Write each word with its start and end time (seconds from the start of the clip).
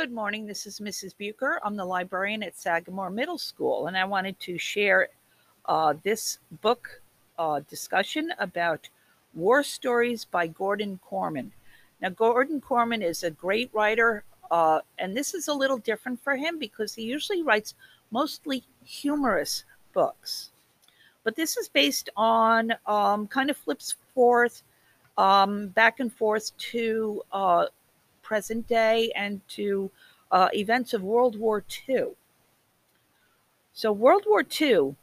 Good 0.00 0.12
morning. 0.12 0.46
This 0.46 0.66
is 0.66 0.80
Mrs. 0.80 1.14
Bucher. 1.14 1.60
I'm 1.62 1.76
the 1.76 1.84
librarian 1.84 2.42
at 2.42 2.56
Sagamore 2.56 3.10
Middle 3.10 3.36
School, 3.36 3.86
and 3.86 3.94
I 3.94 4.06
wanted 4.06 4.40
to 4.40 4.56
share 4.56 5.08
uh, 5.66 5.92
this 6.02 6.38
book 6.62 7.02
uh, 7.38 7.60
discussion 7.68 8.32
about 8.38 8.88
War 9.34 9.62
Stories 9.62 10.24
by 10.24 10.46
Gordon 10.46 10.98
Korman. 11.06 11.50
Now, 12.00 12.08
Gordon 12.08 12.62
Korman 12.62 13.04
is 13.04 13.24
a 13.24 13.30
great 13.30 13.68
writer, 13.74 14.24
uh, 14.50 14.80
and 14.98 15.14
this 15.14 15.34
is 15.34 15.48
a 15.48 15.52
little 15.52 15.76
different 15.76 16.24
for 16.24 16.34
him 16.34 16.58
because 16.58 16.94
he 16.94 17.02
usually 17.02 17.42
writes 17.42 17.74
mostly 18.10 18.64
humorous 18.82 19.64
books. 19.92 20.50
But 21.24 21.36
this 21.36 21.58
is 21.58 21.68
based 21.68 22.08
on 22.16 22.72
um, 22.86 23.26
kind 23.26 23.50
of 23.50 23.58
flips 23.58 23.96
forth, 24.14 24.62
um, 25.18 25.68
back 25.68 26.00
and 26.00 26.10
forth 26.10 26.56
to 26.70 27.22
uh, 27.32 27.66
present 28.30 28.68
day 28.68 29.10
and 29.16 29.40
to 29.48 29.90
uh, 30.30 30.48
events 30.54 30.94
of 30.94 31.02
World 31.02 31.36
War 31.36 31.64
II. 31.88 32.10
So, 33.72 33.90
World 33.90 34.22
War 34.24 34.44
II 34.60 34.94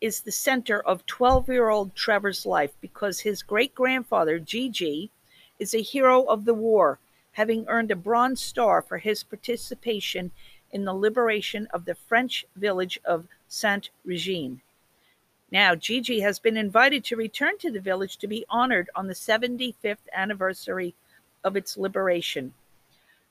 is 0.00 0.20
the 0.20 0.30
center 0.30 0.78
of 0.78 1.04
12 1.06 1.48
year 1.48 1.70
old 1.70 1.96
Trevor's 1.96 2.46
life 2.46 2.70
because 2.80 3.18
his 3.18 3.42
great 3.42 3.74
grandfather, 3.74 4.38
Gigi, 4.38 5.10
is 5.58 5.74
a 5.74 5.82
hero 5.82 6.22
of 6.22 6.44
the 6.44 6.54
war, 6.54 7.00
having 7.32 7.66
earned 7.66 7.90
a 7.90 7.96
Bronze 7.96 8.40
Star 8.40 8.80
for 8.80 8.98
his 8.98 9.24
participation 9.24 10.30
in 10.70 10.84
the 10.84 10.94
liberation 10.94 11.66
of 11.72 11.84
the 11.84 11.96
French 11.96 12.44
village 12.54 12.96
of 13.04 13.26
Saint 13.48 13.90
Regine. 14.04 14.60
Now, 15.50 15.74
Gigi 15.74 16.20
has 16.20 16.38
been 16.38 16.56
invited 16.56 17.02
to 17.06 17.16
return 17.16 17.58
to 17.58 17.72
the 17.72 17.80
village 17.80 18.18
to 18.18 18.28
be 18.28 18.46
honored 18.48 18.88
on 18.94 19.08
the 19.08 19.14
75th 19.14 20.06
anniversary 20.14 20.94
of 21.46 21.56
its 21.56 21.76
liberation. 21.76 22.52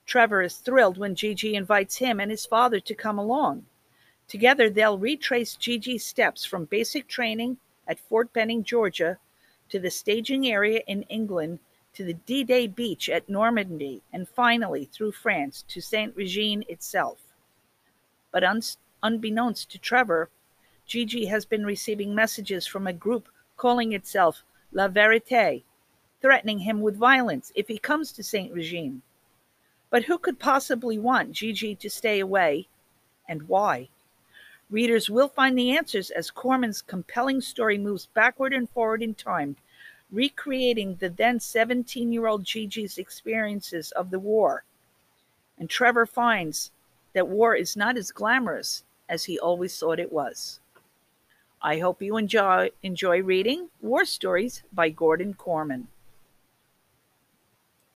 Trevor 0.05 0.41
is 0.41 0.55
thrilled 0.55 0.97
when 0.97 1.15
Gigi 1.15 1.53
invites 1.53 1.97
him 1.97 2.21
and 2.21 2.31
his 2.31 2.45
father 2.45 2.79
to 2.79 2.95
come 2.95 3.19
along. 3.19 3.65
Together, 4.29 4.69
they'll 4.69 4.97
retrace 4.97 5.57
Gigi's 5.57 6.05
steps 6.05 6.45
from 6.45 6.65
basic 6.65 7.07
training 7.09 7.57
at 7.85 7.99
Fort 7.99 8.31
Benning, 8.31 8.63
Georgia, 8.63 9.19
to 9.67 9.79
the 9.79 9.91
staging 9.91 10.47
area 10.47 10.81
in 10.87 11.03
England, 11.03 11.59
to 11.93 12.05
the 12.05 12.13
D 12.13 12.45
Day 12.45 12.67
beach 12.67 13.09
at 13.09 13.27
Normandy, 13.27 14.01
and 14.13 14.29
finally 14.29 14.85
through 14.85 15.11
France 15.11 15.65
to 15.67 15.81
Saint 15.81 16.15
Regine 16.15 16.63
itself. 16.69 17.19
But 18.31 18.45
un- 18.45 18.61
unbeknownst 19.03 19.69
to 19.71 19.77
Trevor, 19.77 20.29
Gigi 20.85 21.25
has 21.25 21.45
been 21.45 21.65
receiving 21.65 22.15
messages 22.15 22.65
from 22.65 22.87
a 22.87 22.93
group 22.93 23.27
calling 23.57 23.91
itself 23.91 24.43
La 24.71 24.87
Verite, 24.87 25.63
threatening 26.25 26.57
him 26.57 26.81
with 26.81 26.97
violence 26.97 27.51
if 27.53 27.67
he 27.67 27.77
comes 27.77 28.11
to 28.11 28.23
St. 28.23 28.51
Regine. 28.51 29.03
But 29.91 30.05
who 30.05 30.17
could 30.17 30.39
possibly 30.39 30.97
want 30.97 31.33
Gigi 31.33 31.75
to 31.75 31.87
stay 31.87 32.19
away, 32.19 32.67
and 33.29 33.47
why? 33.47 33.89
Readers 34.71 35.07
will 35.07 35.27
find 35.27 35.55
the 35.55 35.77
answers 35.77 36.09
as 36.09 36.31
Korman's 36.31 36.81
compelling 36.81 37.41
story 37.41 37.77
moves 37.77 38.07
backward 38.07 38.53
and 38.53 38.67
forward 38.67 39.03
in 39.03 39.13
time, 39.13 39.55
recreating 40.11 40.95
the 40.95 41.09
then 41.09 41.39
17 41.39 42.11
year 42.11 42.25
old 42.25 42.43
Gigi's 42.43 42.97
experiences 42.97 43.91
of 43.91 44.09
the 44.09 44.17
war. 44.17 44.63
And 45.59 45.69
Trevor 45.69 46.07
finds 46.07 46.71
that 47.13 47.27
war 47.27 47.53
is 47.53 47.77
not 47.77 47.97
as 47.97 48.09
glamorous 48.09 48.83
as 49.07 49.25
he 49.25 49.37
always 49.37 49.77
thought 49.77 49.99
it 49.99 50.11
was. 50.11 50.59
I 51.61 51.77
hope 51.77 52.01
you 52.01 52.17
enjoy, 52.17 52.71
enjoy 52.81 53.21
reading 53.21 53.69
War 53.79 54.05
Stories 54.05 54.63
by 54.73 54.89
Gordon 54.89 55.35
Korman. 55.35 55.85